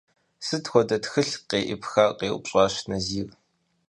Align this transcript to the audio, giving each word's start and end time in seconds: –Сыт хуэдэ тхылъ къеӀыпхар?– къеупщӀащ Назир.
–Сыт 0.45 0.65
хуэдэ 0.71 0.97
тхылъ 1.03 1.35
къеӀыпхар?– 1.49 2.11
къеупщӀащ 2.19 2.73
Назир. 2.89 3.29